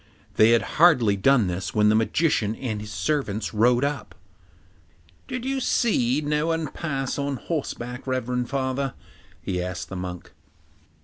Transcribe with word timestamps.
They 0.35 0.49
had 0.53 0.63
hardly 0.81 1.15
done 1.15 1.45
this 1.45 1.75
when 1.75 1.89
the 1.89 1.93
magician 1.95 2.55
and 2.55 2.81
his 2.81 2.89
servants 2.89 3.53
rode 3.53 3.83
up. 3.83 4.15
'Did 5.27 5.45
you 5.45 5.59
see 5.59 6.21
no 6.21 6.47
one 6.47 6.69
pass 6.69 7.17
by 7.17 7.23
on 7.25 7.35
horseback, 7.35 8.07
reverend 8.07 8.49
father?' 8.49 8.95
he 9.43 9.61
asked 9.61 9.89
the 9.89 9.95
monk. 9.95 10.31